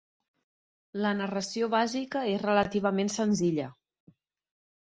La 1.03 1.11
narració 1.19 1.69
bàsica 1.75 2.25
és 2.31 2.41
relativament 2.47 3.15
senzilla. 3.19 3.69